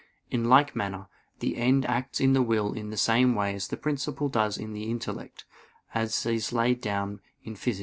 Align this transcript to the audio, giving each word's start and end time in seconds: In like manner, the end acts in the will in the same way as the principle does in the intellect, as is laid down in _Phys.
In 0.31 0.45
like 0.45 0.75
manner, 0.75 1.09
the 1.41 1.57
end 1.57 1.85
acts 1.85 2.19
in 2.19 2.33
the 2.33 2.41
will 2.41 2.73
in 2.73 2.89
the 2.89 2.97
same 2.97 3.35
way 3.35 3.53
as 3.53 3.67
the 3.67 3.77
principle 3.77 4.29
does 4.29 4.57
in 4.57 4.73
the 4.73 4.89
intellect, 4.89 5.45
as 5.93 6.25
is 6.25 6.51
laid 6.51 6.81
down 6.81 7.19
in 7.43 7.53
_Phys. 7.55 7.79